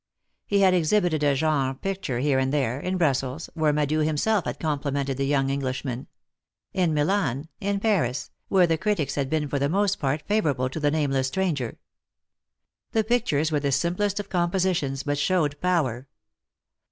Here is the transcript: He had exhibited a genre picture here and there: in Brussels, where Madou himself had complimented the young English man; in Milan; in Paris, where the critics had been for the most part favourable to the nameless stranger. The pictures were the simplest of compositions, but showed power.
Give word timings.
He 0.47 0.61
had 0.61 0.73
exhibited 0.73 1.21
a 1.21 1.35
genre 1.35 1.75
picture 1.75 2.17
here 2.21 2.39
and 2.39 2.51
there: 2.51 2.79
in 2.79 2.97
Brussels, 2.97 3.51
where 3.53 3.71
Madou 3.71 3.99
himself 4.03 4.45
had 4.45 4.59
complimented 4.59 5.15
the 5.15 5.27
young 5.27 5.51
English 5.51 5.85
man; 5.85 6.07
in 6.73 6.95
Milan; 6.95 7.49
in 7.59 7.79
Paris, 7.79 8.31
where 8.47 8.65
the 8.65 8.79
critics 8.79 9.13
had 9.13 9.29
been 9.29 9.47
for 9.47 9.59
the 9.59 9.69
most 9.69 9.99
part 9.99 10.23
favourable 10.27 10.69
to 10.69 10.79
the 10.79 10.89
nameless 10.89 11.27
stranger. 11.27 11.77
The 12.93 13.03
pictures 13.03 13.51
were 13.51 13.59
the 13.59 13.71
simplest 13.71 14.19
of 14.19 14.27
compositions, 14.27 15.03
but 15.03 15.19
showed 15.19 15.61
power. 15.61 16.07